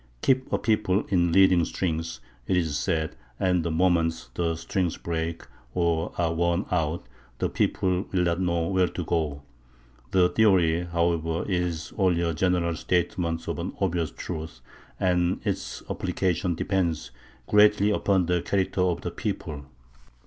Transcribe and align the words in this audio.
Keep 0.23 0.51
a 0.51 0.57
people 0.57 1.05
in 1.09 1.31
leading 1.31 1.63
strings, 1.63 2.21
it 2.47 2.57
is 2.57 2.75
said, 2.75 3.15
and 3.39 3.63
the 3.63 3.69
moment 3.69 4.29
the 4.33 4.55
strings 4.55 4.97
break, 4.97 5.45
or 5.75 6.11
are 6.17 6.33
worn 6.33 6.65
out, 6.71 7.05
the 7.37 7.49
people 7.49 8.07
will 8.11 8.23
not 8.23 8.41
know 8.41 8.65
where 8.65 8.87
to 8.87 9.05
go. 9.05 9.43
The 10.09 10.29
theory, 10.29 10.85
however, 10.91 11.45
is 11.47 11.93
only 11.99 12.21
a 12.23 12.33
general 12.33 12.75
statement 12.77 13.47
of 13.47 13.59
an 13.59 13.73
obvious 13.79 14.09
truth, 14.09 14.61
and 14.99 15.39
its 15.45 15.83
application 15.87 16.55
depends 16.55 17.11
greatly 17.45 17.91
upon 17.91 18.25
the 18.25 18.41
character 18.41 18.81
of 18.81 19.01
the 19.01 19.11
people. 19.11 19.67